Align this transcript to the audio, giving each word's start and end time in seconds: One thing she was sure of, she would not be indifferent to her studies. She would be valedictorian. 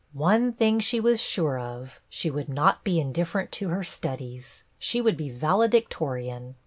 One 0.13 0.53
thing 0.53 0.79
she 0.79 0.99
was 0.99 1.21
sure 1.21 1.59
of, 1.59 2.01
she 2.09 2.31
would 2.31 2.49
not 2.49 2.83
be 2.83 2.99
indifferent 2.99 3.51
to 3.51 3.69
her 3.69 3.83
studies. 3.83 4.63
She 4.79 4.99
would 4.99 5.15
be 5.15 5.29
valedictorian. 5.29 6.55